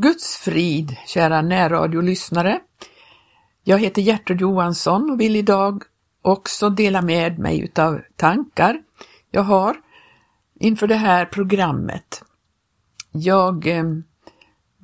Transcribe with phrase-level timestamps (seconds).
[0.00, 2.60] Guds frid, kära närradiolyssnare.
[3.64, 5.82] Jag heter Gertrud Johansson och vill idag
[6.22, 8.80] också dela med mig utav tankar
[9.30, 9.76] jag har
[10.60, 12.22] inför det här programmet.
[13.12, 13.84] Jag eh,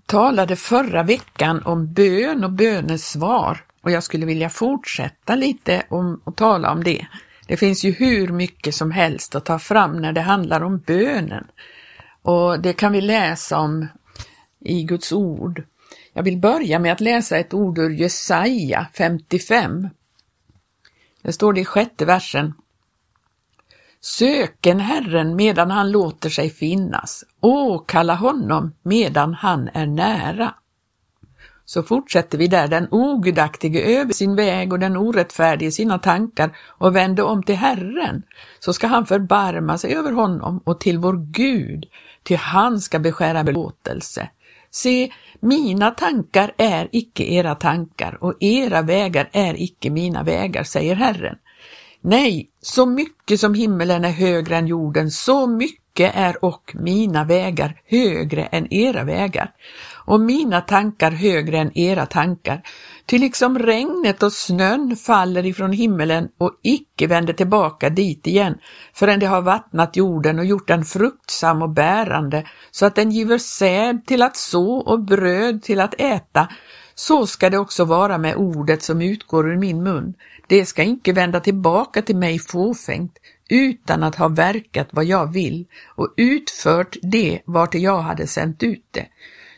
[0.06, 6.37] talade förra veckan om bön och bönesvar och jag skulle vilja fortsätta lite om, och
[6.37, 7.06] tala om det.
[7.46, 11.46] Det finns ju hur mycket som helst att ta fram när det handlar om bönen.
[12.22, 13.88] Och det kan vi läsa om
[14.65, 15.62] i Guds ord.
[16.12, 19.89] Jag vill börja med att läsa ett ord ur Jesaja 55.
[21.23, 22.55] Det står det i sjätte versen.
[24.01, 30.55] Söken Herren medan han låter sig finnas, åkalla honom medan han är nära.
[31.65, 36.97] Så fortsätter vi där, den ogudaktige över sin väg och den orättfärdige sina tankar och
[36.97, 38.23] vände om till Herren,
[38.61, 41.87] så ska han förbarma sig över honom och till vår Gud,
[42.23, 44.28] till han ska beskära belåtelse.
[44.74, 50.94] Se, mina tankar är icke era tankar och era vägar är icke mina vägar, säger
[50.94, 51.36] Herren.
[52.00, 57.81] Nej, så mycket som himmelen är högre än jorden, så mycket är och mina vägar
[57.86, 59.53] högre än era vägar
[60.06, 62.62] och mina tankar högre än era tankar.
[63.06, 68.58] Ty liksom regnet och snön faller ifrån himmelen och icke vänder tillbaka dit igen
[68.94, 73.38] förrän det har vattnat jorden och gjort den fruktsam och bärande så att den giver
[73.38, 76.48] säd till att så och bröd till att äta,
[76.94, 80.14] så ska det också vara med ordet som utgår ur min mun.
[80.47, 85.66] Det ska icke vända tillbaka till mig fåfängt, utan att ha verkat vad jag vill
[85.97, 89.06] och utfört det vart jag hade sänt ut det.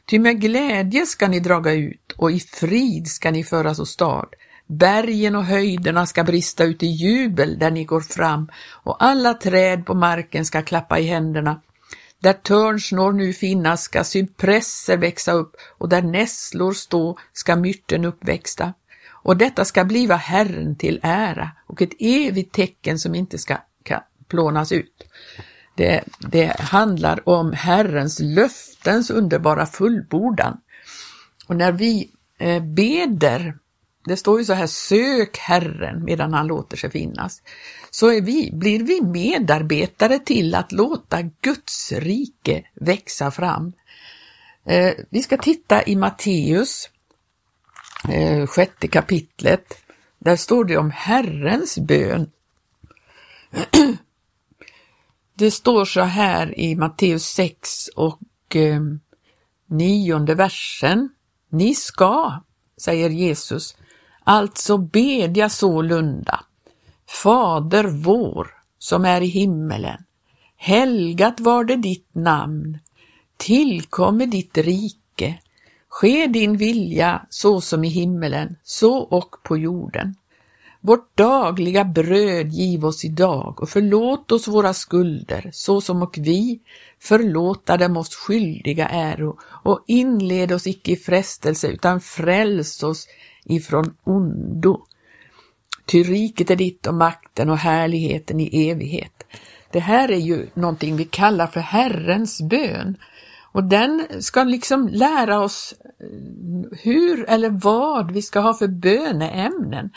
[0.07, 4.27] Ty med glädje ska ni draga ut och i frid ska ni föras åstad.
[4.67, 9.87] Bergen och höjderna ska brista ut i jubel där ni går fram och alla träd
[9.87, 11.61] på marken ska klappa i händerna.
[12.19, 18.73] Där törnsnår nu finnas ska cypresser växa upp och där nässlor stå ska myrten uppväxta.
[19.09, 23.57] Och detta ska bliva Herren till ära och ett evigt tecken som inte ska
[24.29, 25.03] plånas ut.
[25.77, 30.61] Det, det handlar om Herrens löftens underbara fullbordan.
[31.47, 33.59] Och när vi eh, beder,
[34.05, 37.43] det står ju så här, sök Herren medan han låter sig finnas,
[37.91, 43.73] så är vi, blir vi medarbetare till att låta Guds rike växa fram.
[44.67, 46.89] Eh, vi ska titta i Matteus,
[48.09, 49.75] eh, sjätte kapitlet.
[50.19, 52.31] Där står det om Herrens bön.
[55.39, 58.81] Det står så här i Matteus 6 och eh,
[59.67, 61.09] nionde versen.
[61.51, 62.43] Ni ska,
[62.77, 63.77] säger Jesus,
[64.25, 66.45] alltså bedja sålunda.
[67.23, 68.49] Fader vår
[68.79, 70.05] som är i himmelen.
[70.57, 72.79] Helgat var det ditt namn.
[73.37, 75.39] Tillkomme ditt rike.
[75.89, 80.15] Ske din vilja så som i himmelen, så och på jorden.
[80.87, 86.61] Vårt dagliga bröd giv oss idag och förlåt oss våra skulder så som och vi
[87.01, 93.09] förlåta dem oss skyldiga äro och inled oss icke i frestelse utan fräls oss
[93.45, 94.87] ifrån ondo.
[95.87, 99.25] Ty riket är ditt och makten och härligheten i evighet.
[99.71, 102.97] Det här är ju någonting vi kallar för Herrens bön.
[103.53, 109.91] Och den ska liksom lära oss eh, hur eller vad vi ska ha för böneämnen.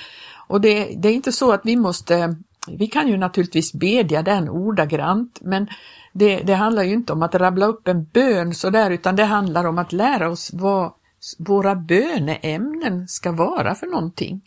[0.50, 2.36] Och det, det, är inte så att vi måste,
[2.68, 5.68] vi kan ju naturligtvis bedja den ordagrant, men
[6.14, 9.66] det, det handlar ju inte om att rabbla upp en bön sådär, utan det handlar
[9.66, 10.92] om att lära oss vad
[11.38, 14.42] våra böneämnen ska vara för någonting.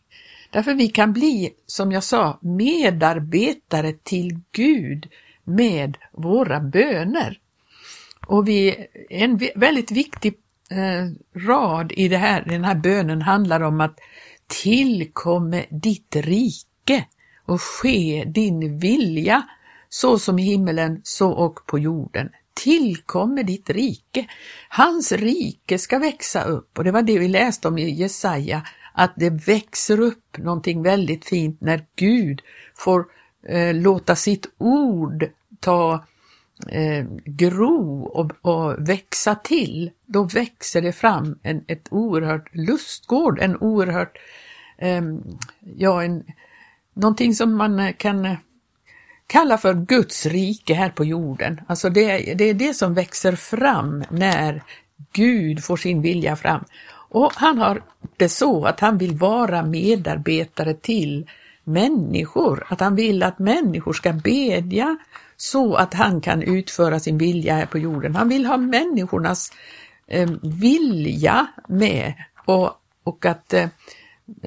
[0.50, 5.06] Därför vi kan bli, som jag sa, medarbetare till Gud
[5.44, 7.38] med våra böner.
[8.26, 10.34] Och vi, en väldigt viktig
[10.70, 13.98] eh, rad i det här, den här bönen handlar om att
[14.52, 17.06] tillkomme ditt rike
[17.46, 19.42] och ske din vilja
[19.88, 22.30] så som i himmelen så och på jorden.
[22.54, 24.26] Tillkommer ditt rike.
[24.68, 28.62] Hans rike ska växa upp och det var det vi läste om i Jesaja,
[28.94, 32.40] att det växer upp någonting väldigt fint när Gud
[32.74, 33.06] får
[33.48, 35.30] eh, låta sitt ord
[35.60, 36.04] ta
[36.68, 39.90] eh, gro och, och, växa till.
[40.06, 44.18] Då växer det fram en ett oerhört lustgård, en oerhört
[44.78, 45.02] eh,
[45.76, 46.24] ja, en,
[46.94, 48.36] någonting som man eh, kan eh,
[49.26, 51.60] kalla för Guds rike här på jorden.
[51.66, 54.62] Alltså det, det är det som växer fram när
[55.12, 56.64] Gud får sin vilja fram.
[57.08, 57.82] Och han har
[58.16, 61.26] det så att han vill vara medarbetare till
[61.64, 64.96] människor, att han vill att människor ska bedja
[65.36, 68.16] så att han kan utföra sin vilja här på jorden.
[68.16, 69.52] Han vill ha människornas
[70.06, 72.14] eh, vilja med
[72.44, 72.70] och,
[73.04, 73.68] och att eh,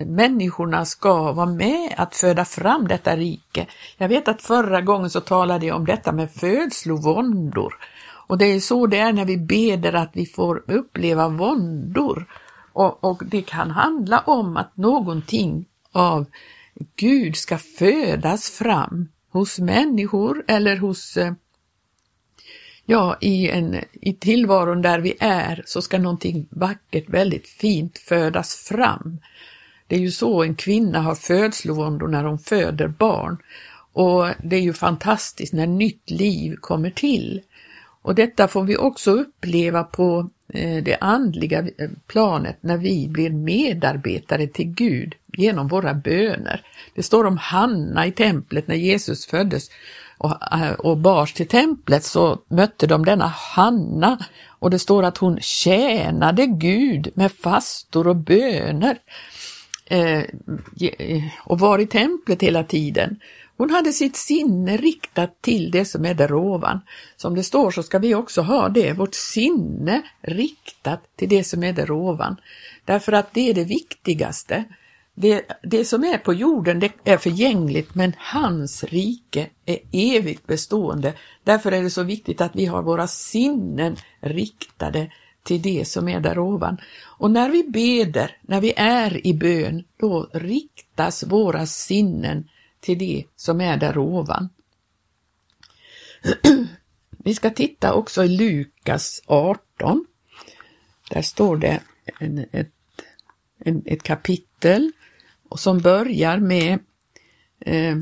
[0.06, 3.68] människorna ska vara med att föda fram detta rike.
[3.98, 7.76] Jag vet att förra gången så talade jag om detta med födslovåndor.
[8.28, 12.26] Och det är så det är när vi beder att vi får uppleva våndor.
[12.74, 16.26] Och, och det kan handla om att någonting av
[16.96, 21.34] Gud ska födas fram hos människor eller hos eh,
[22.86, 28.56] ja, i, en, i tillvaron där vi är så ska någonting vackert, väldigt fint födas
[28.56, 29.20] fram.
[29.88, 33.38] Det är ju så en kvinna har födslovåndor när hon föder barn.
[33.94, 37.42] Och det är ju fantastiskt när nytt liv kommer till.
[38.02, 43.30] Och detta får vi också uppleva på Eh, det andliga eh, planet när vi blir
[43.30, 46.62] medarbetare till Gud genom våra böner.
[46.96, 49.70] Det står om Hanna i templet när Jesus föddes
[50.18, 55.18] och, eh, och bars till templet så mötte de denna Hanna och det står att
[55.18, 58.98] hon tjänade Gud med fastor och böner
[59.86, 60.24] eh,
[61.44, 63.20] och var i templet hela tiden.
[63.58, 66.80] Hon hade sitt sinne riktat till det som är där ovan.
[67.16, 71.64] Som det står så ska vi också ha det, vårt sinne riktat till det som
[71.64, 72.36] är där ovan.
[72.86, 74.64] Därför att det är det viktigaste.
[75.14, 81.14] Det, det som är på jorden det är förgängligt men hans rike är evigt bestående.
[81.44, 85.12] Därför är det så viktigt att vi har våra sinnen riktade
[85.44, 86.78] till det som är där ovan.
[87.04, 92.48] Och när vi beder, när vi är i bön, då riktas våra sinnen
[92.86, 94.50] till det som är där ovan.
[97.10, 100.06] Vi ska titta också i Lukas 18.
[101.10, 101.82] Där står det
[102.20, 102.72] en, ett,
[103.60, 104.92] en, ett kapitel
[105.50, 106.80] och som börjar med,
[107.60, 107.96] eh,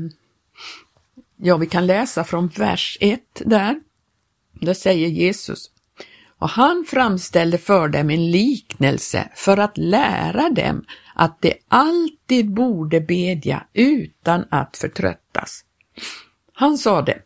[1.36, 3.80] ja vi kan läsa från vers 1 där.
[4.52, 5.70] Där säger Jesus,
[6.44, 13.00] och han framställde för dem en liknelse för att lära dem att de alltid borde
[13.00, 15.64] bedja utan att förtröttas.
[16.52, 17.18] Han sade,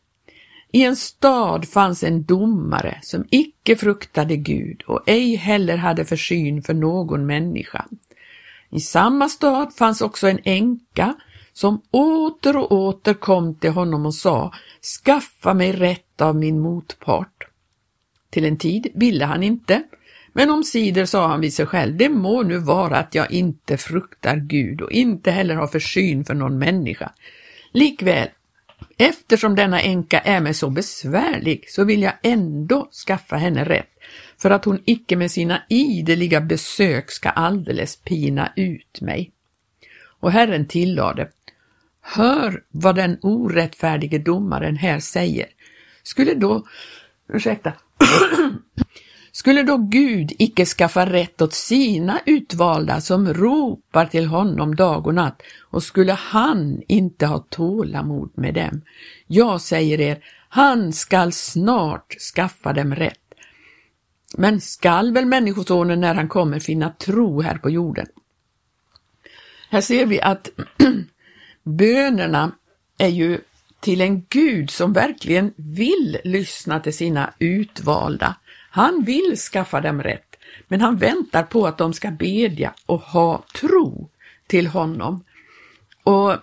[0.73, 6.63] i en stad fanns en domare som icke fruktade Gud och ej heller hade försyn
[6.63, 7.85] för någon människa.
[8.71, 11.15] I samma stad fanns också en änka
[11.53, 14.53] som åter och åter kom till honom och sa,
[15.05, 17.48] skaffa mig rätt av min motpart.
[18.31, 19.83] Till en tid ville han inte,
[20.33, 24.37] men omsider sa han vid sig själv, det må nu vara att jag inte fruktar
[24.37, 27.13] Gud och inte heller har försyn för någon människa.
[27.73, 28.29] Likväl,
[28.99, 33.91] eftersom denna änka är mig så besvärlig så vill jag ändå skaffa henne rätt,
[34.39, 39.31] för att hon icke med sina ideliga besök ska alldeles pina ut mig.
[40.21, 41.29] Och Herren tillade,
[42.01, 45.47] hör vad den orättfärdige domaren här säger.
[46.03, 46.67] Skulle då,
[47.33, 47.73] ursäkta,
[49.33, 55.15] skulle då Gud icke skaffa rätt åt sina utvalda som ropar till honom dag och
[55.15, 58.83] natt och skulle han inte ha tålamod med dem?
[59.27, 63.19] Jag säger er, han skall snart skaffa dem rätt.
[64.37, 68.07] Men skall väl Människosonen när han kommer finna tro här på jorden?
[69.71, 70.51] Här ser vi att
[71.63, 72.53] bönerna
[72.99, 73.41] är ju
[73.81, 78.37] till en Gud som verkligen vill lyssna till sina utvalda.
[78.71, 80.37] Han vill skaffa dem rätt,
[80.69, 84.09] men han väntar på att de ska bedja och ha tro
[84.47, 85.25] till honom.
[86.05, 86.37] Och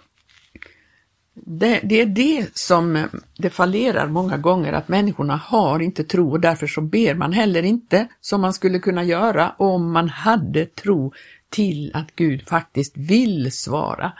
[1.34, 3.06] det, det, är det som eh,
[3.38, 7.64] det fallerar många gånger, att människorna har inte tro och därför så ber man heller
[7.64, 11.14] inte som man skulle kunna göra om man hade tro
[11.50, 14.14] till att Gud faktiskt vill svara.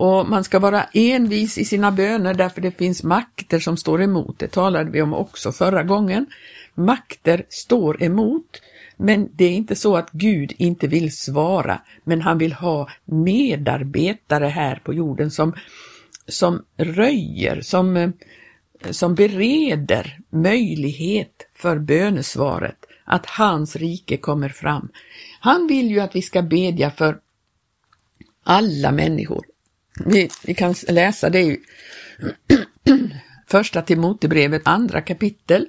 [0.00, 4.38] Och man ska vara envis i sina böner därför det finns makter som står emot.
[4.38, 6.26] Det talade vi om också förra gången.
[6.74, 8.62] Makter står emot,
[8.96, 14.46] men det är inte så att Gud inte vill svara, men han vill ha medarbetare
[14.46, 15.54] här på jorden som,
[16.28, 18.10] som röjer, som, eh,
[18.90, 24.88] som bereder möjlighet för bönesvaret, att hans rike kommer fram.
[25.40, 27.18] Han vill ju att vi ska bedja för
[28.42, 29.44] alla människor,
[30.06, 31.60] vi, vi kan läsa det i
[33.46, 35.66] första Timotebrevet, andra kapitel.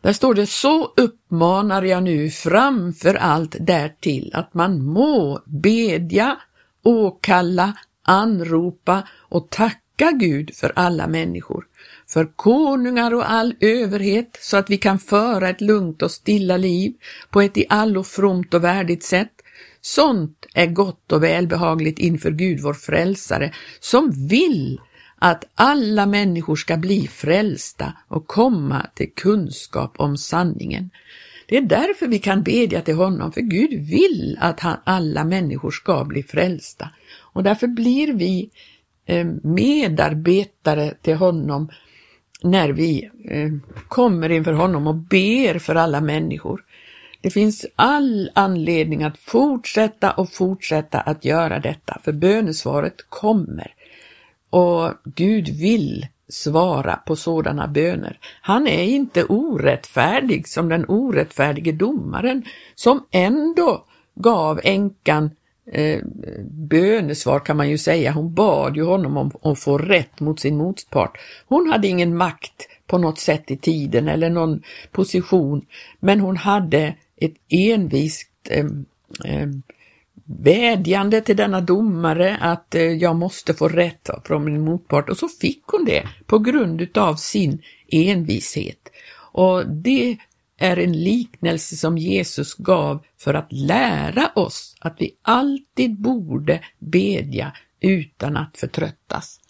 [0.00, 6.36] Där står det, så uppmanar jag nu framför allt därtill att man må bedja,
[6.82, 7.72] åkalla,
[8.02, 11.66] anropa och tacka Gud för alla människor,
[12.06, 16.92] för konungar och all överhet, så att vi kan föra ett lugnt och stilla liv
[17.30, 19.39] på ett i allo fromt och värdigt sätt,
[19.80, 24.80] Sånt är gott och välbehagligt inför Gud vår frälsare, som vill
[25.18, 30.90] att alla människor ska bli frälsta och komma till kunskap om sanningen.
[31.48, 35.70] Det är därför vi kan bedja till honom, för Gud vill att han, alla människor
[35.70, 36.90] ska bli frälsta.
[37.32, 38.50] Och därför blir vi
[39.06, 41.70] eh, medarbetare till honom
[42.42, 43.50] när vi eh,
[43.88, 46.64] kommer inför honom och ber för alla människor.
[47.20, 53.74] Det finns all anledning att fortsätta och fortsätta att göra detta, för bönesvaret kommer.
[54.50, 58.18] Och Gud vill svara på sådana böner.
[58.42, 63.84] Han är inte orättfärdig som den orättfärdige domaren som ändå
[64.14, 65.30] gav änkan
[65.72, 66.00] eh,
[66.50, 68.12] bönesvar kan man ju säga.
[68.12, 71.18] Hon bad ju honom om att få rätt mot sin motpart.
[71.46, 74.62] Hon hade ingen makt på något sätt i tiden eller någon
[74.92, 75.66] position,
[76.00, 78.66] men hon hade ett envist eh,
[79.24, 79.48] eh,
[80.24, 85.28] vädjande till denna domare att eh, jag måste få rätt från min motpart och så
[85.28, 88.88] fick hon det på grund utav sin envishet.
[89.32, 90.16] Och det
[90.58, 97.52] är en liknelse som Jesus gav för att lära oss att vi alltid borde bedja
[97.80, 99.40] utan att förtröttas.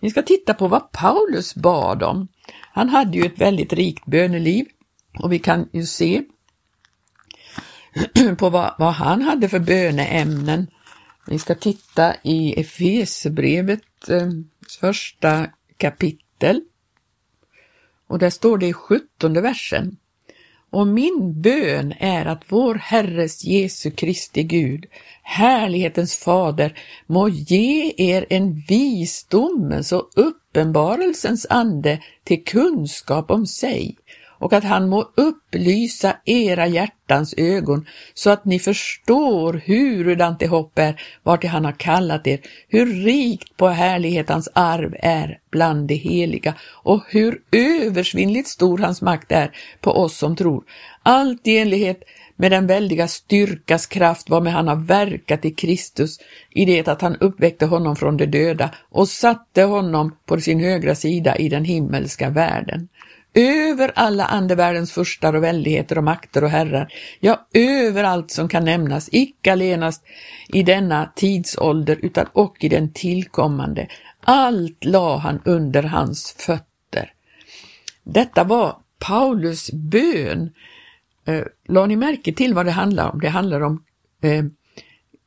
[0.00, 2.28] Vi ska titta på vad Paulus bad om.
[2.72, 4.66] Han hade ju ett väldigt rikt böneliv
[5.18, 6.22] och vi kan ju se
[8.38, 10.66] på vad, vad han hade för böneämnen.
[11.26, 14.28] Vi ska titta i Efesbrevet eh,
[14.80, 15.46] första
[15.76, 16.60] kapitel.
[18.06, 19.96] Och där står det i sjuttonde versen.
[20.70, 24.86] Och min bön är att vår Herres Jesu Kristi Gud,
[25.22, 33.96] härlighetens fader, må ge er en visdomens och uppenbarelsens ande till kunskap om sig
[34.44, 40.78] och att han må upplysa era hjärtans ögon så att ni förstår hurudant det hopp
[40.78, 45.94] är vartill han har kallat er, hur rikt på härlighet hans arv är bland de
[45.94, 50.64] heliga och hur översvinnligt stor hans makt är på oss som tror.
[51.02, 52.02] Allt i enlighet
[52.36, 56.18] med den väldiga styrkas kraft varmed han har verkat i Kristus
[56.50, 60.94] i det att han uppväckte honom från de döda och satte honom på sin högra
[60.94, 62.88] sida i den himmelska världen
[63.34, 68.64] över alla andevärldens furstar och väldigheter och makter och herrar, ja, över allt som kan
[68.64, 70.04] nämnas, icke allenast
[70.48, 73.88] i denna tidsålder utan och i den tillkommande.
[74.20, 77.12] Allt la han under hans fötter.
[78.04, 80.52] Detta var Paulus bön.
[81.24, 83.20] Eh, la ni märke till vad det handlar om?
[83.20, 83.84] Det handlar om
[84.22, 84.44] eh,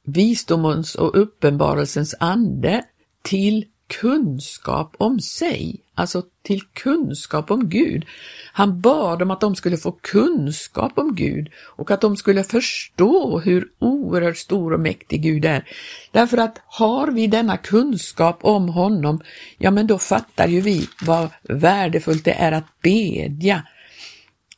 [0.06, 2.84] visdomens och uppenbarelsens ande
[3.22, 8.06] till kunskap om sig, alltså till kunskap om Gud.
[8.54, 13.40] Han bad om att de skulle få kunskap om Gud och att de skulle förstå
[13.40, 15.70] hur oerhört stor och mäktig Gud är.
[16.12, 19.22] Därför att har vi denna kunskap om honom,
[19.58, 23.64] ja men då fattar ju vi vad värdefullt det är att bedja.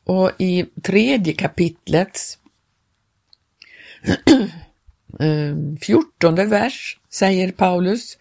[0.03, 2.37] Och i tredje kapitlets
[5.19, 8.17] eh, fjortonde vers säger Paulus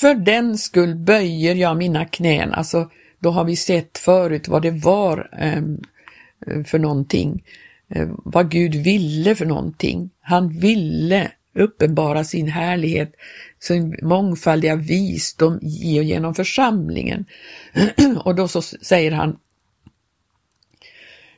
[0.00, 2.52] för den skull böjer jag mina knän.
[2.52, 5.62] Alltså, då har vi sett förut vad det var eh,
[6.64, 7.44] för någonting,
[7.88, 10.10] eh, vad Gud ville för någonting.
[10.20, 13.12] Han ville uppenbara sin härlighet,
[13.60, 17.24] sin mångfaldiga visdom i och genom församlingen.
[18.24, 19.36] och då så säger han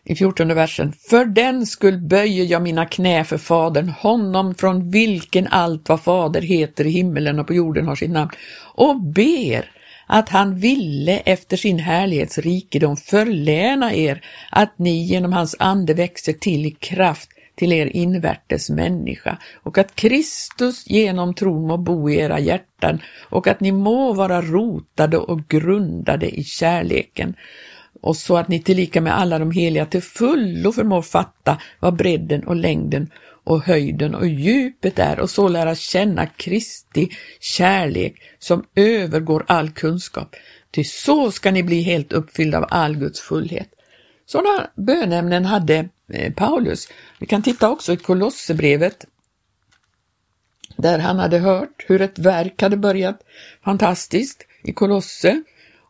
[0.08, 0.92] i fjortonde versen.
[1.10, 6.42] För den skull böjer jag mina knä för Fadern, honom från vilken allt vad Fader
[6.42, 8.30] heter i himmelen och på jorden har sitt namn,
[8.74, 9.70] och ber
[10.06, 16.66] att han ville efter sin härlighetsrikedom förläna er att ni genom hans ande växer till
[16.66, 22.40] i kraft till er invärtes människa och att Kristus genom tron må bo i era
[22.40, 27.34] hjärtan och att ni må vara rotade och grundade i kärleken
[28.00, 32.46] och så att ni tillika med alla de heliga till fullo förmår fatta vad bredden
[32.46, 33.10] och längden
[33.44, 37.08] och höjden och djupet är och så lära känna Kristi
[37.40, 40.36] kärlek som övergår all kunskap.
[40.70, 43.68] Ty så ska ni bli helt uppfyllda av all Guds fullhet.
[44.26, 46.88] Sådana bönämnen hade eh, Paulus.
[47.18, 49.06] Vi kan titta också i Kolosserbrevet
[50.76, 53.20] där han hade hört hur ett verk hade börjat
[53.64, 55.42] fantastiskt i Kolosse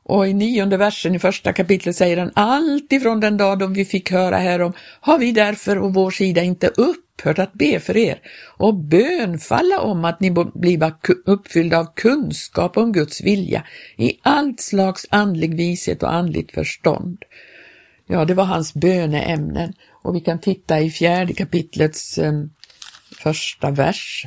[0.09, 3.85] och i nionde versen i första kapitlet säger han, allt ifrån den dag då vi
[3.85, 8.21] fick höra härom har vi därför å vår sida inte upphört att be för er
[8.57, 10.93] och bönfalla om att ni blir
[11.25, 13.65] uppfyllda av kunskap om Guds vilja
[13.97, 17.19] i allt slags andlig vishet och andligt förstånd.
[18.07, 19.73] Ja, det var hans böneämnen
[20.03, 22.33] och vi kan titta i fjärde kapitlets eh,
[23.23, 24.27] första vers.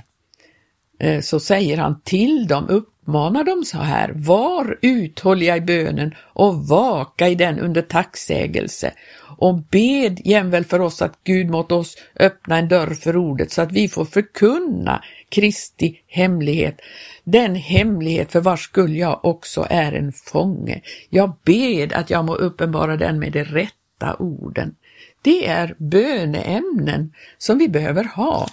[0.99, 6.15] Eh, så säger han till dem upp uppmanar de så här, var uthålliga i bönen
[6.17, 8.93] och vaka i den under tacksägelse
[9.37, 13.61] och bed jämväl för oss att Gud måtte oss öppna en dörr för ordet så
[13.61, 16.79] att vi får förkunna Kristi hemlighet,
[17.23, 20.81] den hemlighet för vars skull jag också är en fånge.
[21.09, 24.75] Jag bed att jag må uppenbara den med de rätta orden.
[25.21, 28.47] Det är böneämnen som vi behöver ha.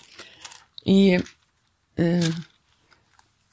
[0.84, 1.22] I eh,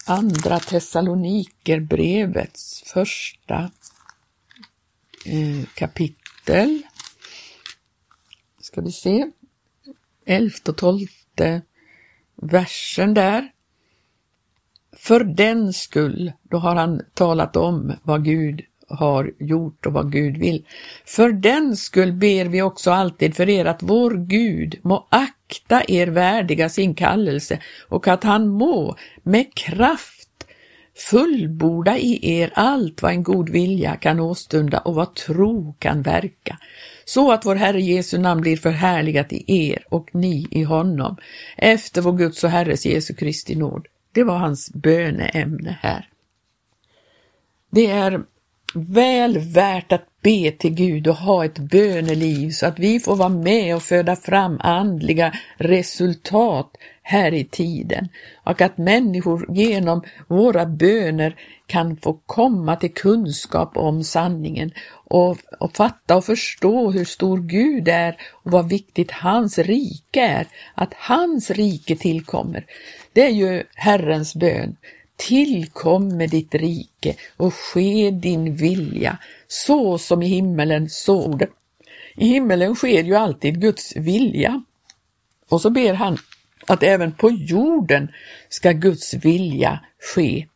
[0.07, 3.71] Andra Thessalonikerbrevets första
[5.25, 6.81] eh, kapitel
[8.59, 9.31] ska vi se,
[10.25, 11.61] elfte och tolfte
[12.35, 13.51] versen där.
[14.97, 20.37] För den skull, då har han talat om vad Gud har gjort och vad Gud
[20.37, 20.65] vill.
[21.05, 25.07] För den skull ber vi också alltid för er att vår Gud må
[25.47, 27.59] akta er värdiga sin kallelse
[27.89, 30.29] och att han må med kraft
[31.09, 36.57] fullborda i er allt vad en god vilja kan åstunda och vad tro kan verka,
[37.05, 41.17] så att vår Herre Jesu namn blir förhärligat i er och ni i honom,
[41.57, 43.87] efter vår Guds och Herres Jesu Kristi nåd.
[44.11, 46.09] Det var hans böneämne här.
[47.71, 48.23] Det är
[48.73, 53.29] väl värt att be till Gud och ha ett böneliv så att vi får vara
[53.29, 58.09] med och föda fram andliga resultat här i tiden
[58.43, 61.35] och att människor genom våra böner
[61.67, 64.71] kan få komma till kunskap om sanningen
[65.07, 70.47] och, och fatta och förstå hur stor Gud är och vad viktigt hans rike är,
[70.75, 72.65] att hans rike tillkommer.
[73.13, 74.75] Det är ju Herrens bön.
[75.15, 79.17] Tillkomme ditt rike och ske din vilja,
[79.47, 81.39] så som i himmelen så
[82.15, 84.63] I himmelen sker ju alltid Guds vilja.
[85.49, 86.17] Och så ber han
[86.67, 88.11] att även på jorden
[88.49, 89.79] ska Guds vilja
[90.15, 90.47] ske.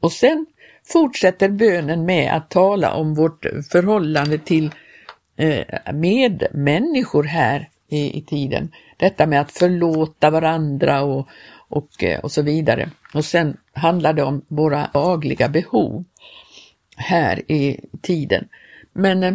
[0.00, 0.46] Och sen
[0.84, 4.70] fortsätter bönen med att tala om vårt förhållande till
[5.36, 8.72] eh, medmänniskor här i, tiden.
[8.96, 11.28] Detta med att förlåta varandra och,
[11.68, 11.88] och,
[12.22, 12.90] och så vidare.
[13.16, 16.04] Och sen handlar det om våra dagliga behov
[16.96, 18.48] här i tiden.
[18.92, 19.34] Men eh,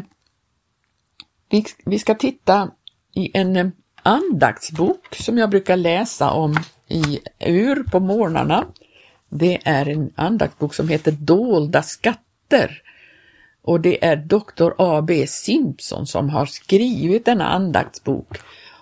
[1.49, 2.71] vi, vi ska titta
[3.15, 3.67] i en eh,
[4.03, 6.55] andaktsbok som jag brukar läsa om
[6.87, 8.65] i ur på morgnarna.
[9.29, 12.81] Det är en andaktsbok som heter Dolda skatter
[13.61, 15.27] och det är doktor A.B.
[15.27, 18.37] Simpson som har skrivit denna andaktsbok.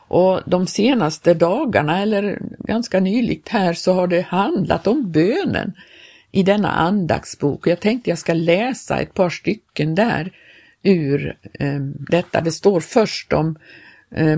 [0.10, 5.74] Och de senaste dagarna, eller ganska nyligt här, så har det handlat om bönen
[6.32, 7.67] i denna andaktsbok.
[7.67, 10.32] Jag tänkte jag ska läsa ett par stycken där
[10.84, 12.41] ur eh, detta.
[12.41, 13.58] Det står först om
[14.12, 14.38] eh,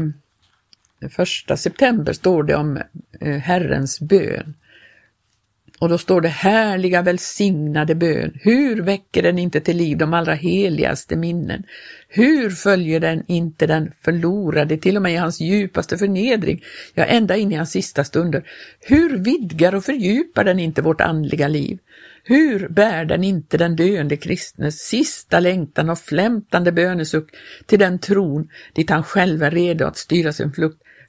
[1.09, 2.79] första september står det om
[3.19, 4.53] eh, Herrens bön.
[5.81, 8.39] Och då står det härliga välsignade bön.
[8.41, 11.63] Hur väcker den inte till liv de allra heligaste minnen?
[12.07, 16.63] Hur följer den inte den förlorade till och med i hans djupaste förnedring,
[16.93, 18.43] ja ända in i hans sista stunder?
[18.79, 21.77] Hur vidgar och fördjupar den inte vårt andliga liv?
[22.23, 27.29] Hur bär den inte den döende kristnes sista längtan och flämtande bönesuck
[27.65, 30.51] till den tron dit han själv är redo att styra sin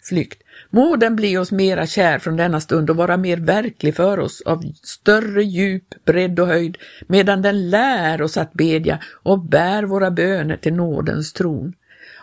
[0.02, 0.42] flykt?
[0.74, 4.40] Må den bli oss mera kär från denna stund och vara mer verklig för oss
[4.40, 10.10] av större djup, bredd och höjd, medan den lär oss att bedja och bär våra
[10.10, 11.74] böner till nådens tron.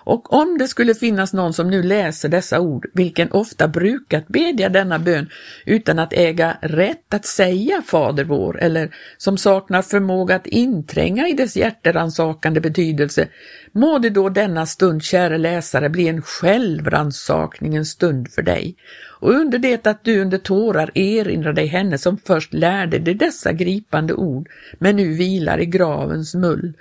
[0.10, 4.70] Och om det skulle finnas någon som nu läser dessa ord, vilken ofta brukat bedja
[4.70, 5.30] denna bön
[5.66, 11.34] utan att äga rätt att säga Fader vår, eller som saknar förmåga att intränga i
[11.34, 13.28] dess hjärteransakande betydelse,
[13.72, 18.76] må det då denna stund, käre läsare, bli en självransakningens stund för dig.
[19.20, 23.54] Och under det att du under tårar erinrar dig henne som först lärde dig dessa
[23.54, 26.74] gripande ord, men nu vilar i gravens mull,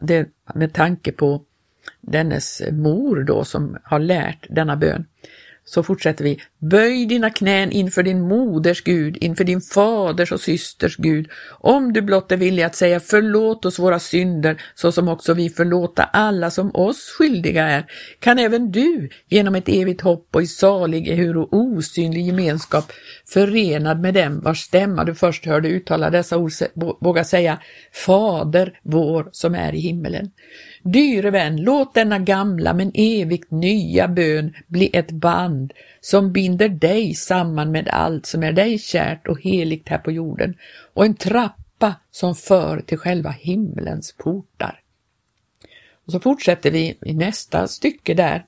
[0.00, 1.42] det med tanke på
[2.02, 5.06] dennes mor då som har lärt denna bön.
[5.64, 6.40] Så fortsätter vi.
[6.70, 11.28] Böj dina knän inför din moders Gud, inför din faders och systers Gud,
[11.60, 15.50] om du blott är villig att säga förlåt oss våra synder, så som också vi
[15.50, 17.86] förlåta alla som oss skyldiga är,
[18.18, 22.92] kan även du genom ett evigt hopp och i salig, ehuru osynlig gemenskap
[23.28, 26.52] förenad med dem vars stämma du först hörde uttala dessa ord,
[27.00, 27.58] våga säga
[28.06, 30.30] Fader vår som är i himmelen.
[30.82, 35.72] Dyre vän, låt denna gamla men evigt nya bön bli ett band
[36.04, 40.54] som binder dig samman med allt som är dig kärt och heligt här på jorden
[40.94, 44.80] och en trappa som för till själva himlens portar.
[46.06, 48.44] Och så fortsätter vi i nästa stycke där.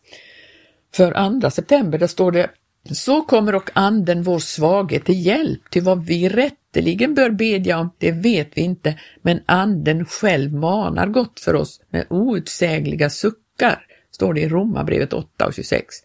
[0.94, 2.50] För andra september, där står det
[2.90, 7.90] Så kommer och anden vår svaghet till hjälp, till vad vi rätteligen bör bedja om,
[7.98, 14.34] det vet vi inte, men anden själv manar gott för oss med outsägliga suckar, står
[14.34, 16.03] det i Romarbrevet 8 och 26.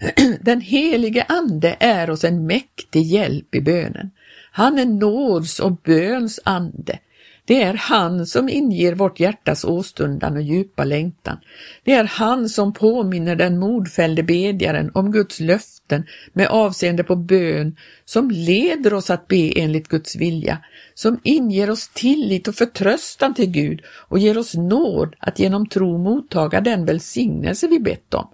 [0.40, 4.10] Den helige ande är oss en mäktig hjälp i bönen.
[4.52, 6.98] Han är nåds och böns ande.
[7.44, 11.36] Det är han som inger vårt hjärtas åstundan och djupa längtan.
[11.84, 17.76] Det är han som påminner den modfällde bedjaren om Guds löften med avseende på bön,
[18.04, 20.58] som leder oss att be enligt Guds vilja,
[20.94, 25.98] som inger oss tillit och förtröstan till Gud och ger oss nåd att genom tro
[25.98, 28.28] mottaga den välsignelse vi bett om.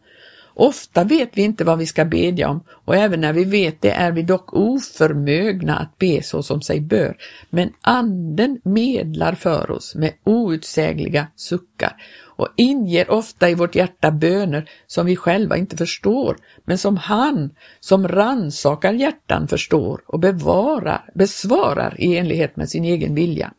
[0.58, 3.90] Ofta vet vi inte vad vi ska bedja om och även när vi vet det
[3.90, 7.16] är vi dock oförmögna att be så som sig bör.
[7.50, 11.96] Men Anden medlar för oss med outsägliga suckar
[12.36, 17.50] och inger ofta i vårt hjärta böner som vi själva inte förstår, men som han
[17.80, 23.52] som ransakar hjärtan förstår och bevarar, besvarar i enlighet med sin egen vilja.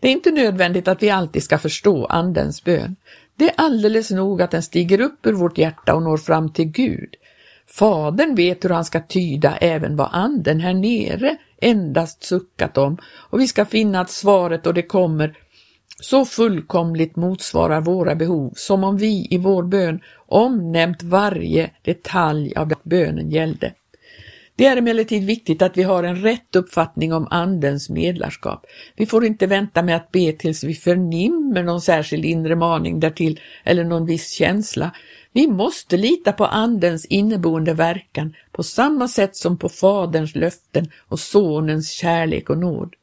[0.00, 2.96] Det är inte nödvändigt att vi alltid ska förstå Andens bön.
[3.36, 6.64] Det är alldeles nog att den stiger upp ur vårt hjärta och når fram till
[6.64, 7.14] Gud.
[7.66, 13.40] Fadern vet hur han ska tyda även vad anden här nere endast suckat om och
[13.40, 15.38] vi ska finna att svaret och det kommer
[16.00, 22.68] så fullkomligt motsvarar våra behov som om vi i vår bön omnämnt varje detalj av
[22.68, 23.72] det bönen gällde.
[24.56, 28.66] Det är emellertid viktigt att vi har en rätt uppfattning om Andens medlarskap.
[28.96, 33.40] Vi får inte vänta med att be tills vi förnimmer någon särskild inre maning därtill
[33.64, 34.90] eller någon viss känsla.
[35.32, 41.20] Vi måste lita på Andens inneboende verkan på samma sätt som på Faderns löften och
[41.20, 42.94] Sonens kärlek och nåd.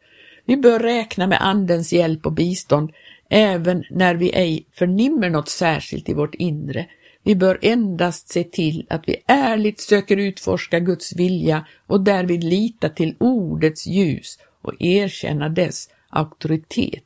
[0.46, 2.92] Vi bör räkna med Andens hjälp och bistånd
[3.30, 6.86] även när vi ej förnimmer något särskilt i vårt inre.
[7.24, 12.90] Vi bör endast se till att vi ärligt söker utforska Guds vilja och därvid lita
[12.90, 17.04] till ordets ljus och erkänna dess auktoritet.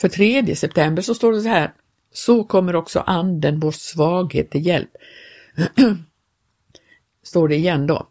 [0.00, 1.72] För 3 september så står det så här,
[2.12, 4.90] så kommer också anden vår svaghet till hjälp.
[7.22, 8.08] står det igen då.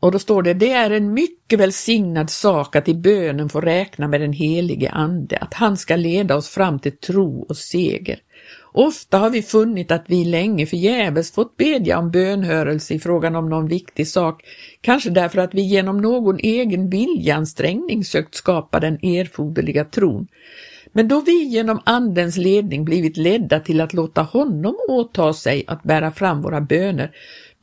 [0.00, 4.08] Och då står det, det är en mycket välsignad sak att i bönen få räkna
[4.08, 8.20] med den helige Ande, att han ska leda oss fram till tro och seger.
[8.72, 13.48] Ofta har vi funnit att vi länge förgäves fått bedja om bönhörelse i frågan om
[13.48, 14.42] någon viktig sak,
[14.80, 20.26] kanske därför att vi genom någon egen viljansträngning sökt skapa den erforderliga tron.
[20.92, 25.82] Men då vi genom Andens ledning blivit ledda till att låta honom åta sig att
[25.82, 27.10] bära fram våra böner,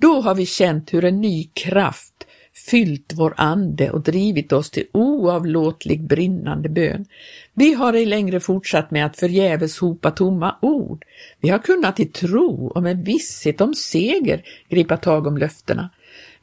[0.02, 2.17] då har vi känt hur en ny kraft
[2.66, 7.06] fyllt vår ande och drivit oss till oavlåtlig brinnande bön.
[7.54, 11.06] Vi har ej längre fortsatt med att förgäves hopa tomma ord.
[11.42, 15.90] Vi har kunnat i tro och med visshet om seger gripa tag om löftena.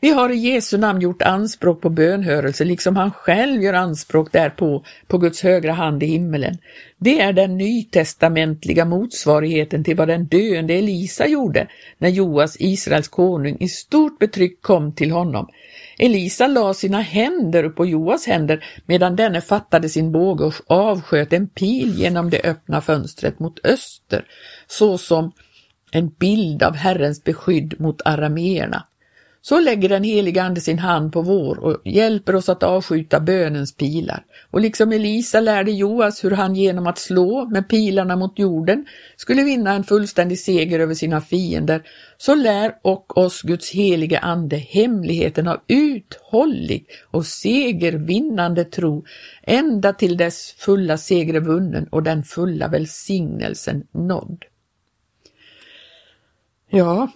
[0.05, 4.85] Vi har i Jesu namn gjort anspråk på bönhörelse, liksom han själv gör anspråk därpå
[5.07, 6.59] på Guds högra hand i himmelen.
[6.99, 11.67] Det är den nytestamentliga motsvarigheten till vad den döende Elisa gjorde
[11.99, 15.49] när Joas, Israels konung, i stort betryck kom till honom.
[15.99, 21.33] Elisa la sina händer upp på Joas händer medan denne fattade sin båge och avsköt
[21.33, 24.25] en pil genom det öppna fönstret mot öster,
[24.67, 25.33] såsom
[25.93, 28.87] en bild av Herrens beskydd mot arameerna.
[29.47, 33.77] Så lägger den helige Ande sin hand på vår och hjälper oss att avskjuta bönens
[33.77, 34.25] pilar.
[34.51, 39.43] Och liksom Elisa lärde Joas hur han genom att slå med pilarna mot jorden skulle
[39.43, 41.83] vinna en fullständig seger över sina fiender,
[42.17, 49.05] så lär och oss Guds helige Ande hemligheten av uthållig och segervinnande tro
[49.43, 54.45] ända till dess fulla seger är vunnen och den fulla välsignelsen nådd.
[56.71, 57.09] Ja,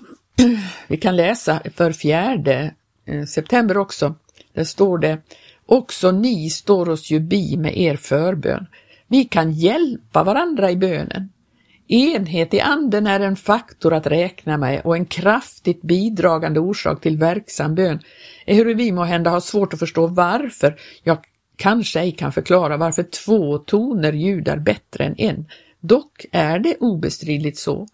[0.88, 2.74] vi kan läsa för fjärde
[3.06, 4.14] eh, september också.
[4.52, 5.18] Där står det
[5.66, 8.66] Också ni står oss ju bi med er förbön.
[9.06, 11.28] Vi kan hjälpa varandra i bönen.
[11.88, 17.16] Enhet i anden är en faktor att räkna med och en kraftigt bidragande orsak till
[17.16, 17.98] verksam bön,
[18.46, 21.18] ehuru vi må hända har svårt att förstå varför, jag
[21.56, 25.46] kanske ej kan förklara varför två toner ljudar bättre än en.
[25.80, 27.86] Dock är det obestridligt så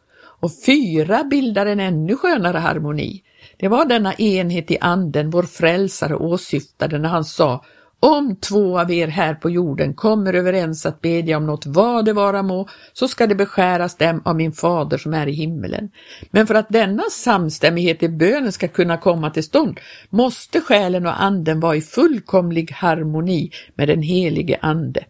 [0.44, 3.22] och fyra bildar en ännu skönare harmoni.
[3.56, 7.64] Det var denna enhet i anden vår frälsare åsyftade när han sa
[8.00, 12.12] om två av er här på jorden kommer överens att bedja om något vad det
[12.12, 15.90] vara må, så ska det beskäras dem av min fader som är i himmelen.
[16.30, 19.80] Men för att denna samstämmighet i bönen ska kunna komma till stånd
[20.10, 25.04] måste själen och anden vara i fullkomlig harmoni med den helige ande.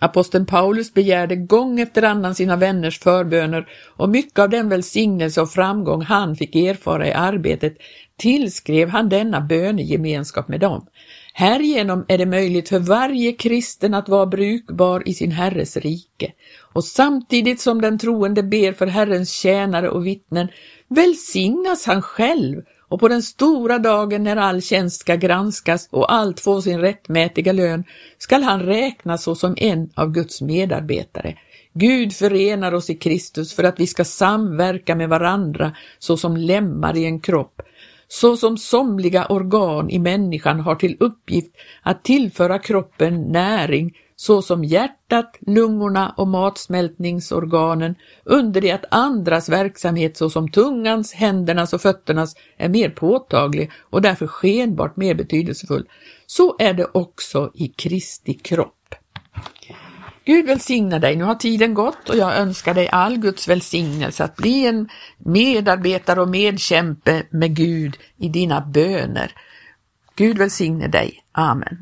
[0.00, 5.50] Aposteln Paulus begärde gång efter annan sina vänners förböner och mycket av den välsignelse och
[5.50, 7.76] framgång han fick erfara i arbetet
[8.16, 10.86] tillskrev han denna bönegemenskap med dem.
[11.32, 16.32] Härigenom är det möjligt för varje kristen att vara brukbar i sin Herres rike
[16.72, 20.48] och samtidigt som den troende ber för Herrens tjänare och vittnen
[20.88, 26.40] välsignas han själv och på den stora dagen när all tjänst ska granskas och allt
[26.40, 27.84] få sin rättmätiga lön
[28.18, 31.36] skall han räknas såsom en av Guds medarbetare.
[31.72, 37.04] Gud förenar oss i Kristus för att vi ska samverka med varandra såsom lemmar i
[37.04, 37.62] en kropp
[38.08, 45.38] så som somliga organ i människan har till uppgift att tillföra kroppen näring såsom hjärtat,
[45.40, 52.90] lungorna och matsmältningsorganen, under det att andras verksamhet såsom tungans, händernas och fötternas är mer
[52.90, 55.88] påtaglig och därför skenbart mer betydelsefull,
[56.26, 58.72] så är det också i Kristi kropp.
[60.24, 61.16] Gud välsigna dig.
[61.16, 66.20] Nu har tiden gått och jag önskar dig all Guds välsignelse att bli en medarbetare
[66.20, 69.32] och medkämpe med Gud i dina böner.
[70.16, 71.24] Gud välsigne dig.
[71.32, 71.74] Amen.